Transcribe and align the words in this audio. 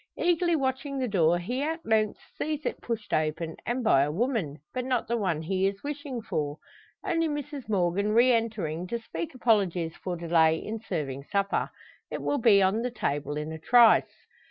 Eagerly 0.17 0.55
watching 0.55 0.97
the 0.97 1.07
door, 1.07 1.37
he 1.37 1.61
at 1.61 1.85
length 1.85 2.19
sees 2.35 2.65
it 2.65 2.81
pushed 2.81 3.13
open; 3.13 3.55
and 3.67 3.83
by 3.83 4.01
a 4.01 4.09
woman, 4.11 4.57
but 4.73 4.83
not 4.83 5.07
the 5.07 5.15
one 5.15 5.43
he 5.43 5.67
is 5.67 5.83
wishing 5.83 6.23
for. 6.23 6.57
Only 7.05 7.27
Mrs 7.27 7.69
Morgan 7.69 8.11
re 8.11 8.31
entering 8.31 8.87
to 8.87 8.97
speak 8.97 9.35
apologies 9.35 9.95
for 9.95 10.15
delay 10.17 10.55
in 10.57 10.79
serving 10.79 11.25
supper. 11.25 11.69
It 12.09 12.23
will 12.23 12.39
be 12.39 12.63
on 12.63 12.81
the 12.81 12.89
table 12.89 13.37
in 13.37 13.51
a 13.51 13.59
trice. 13.59 14.25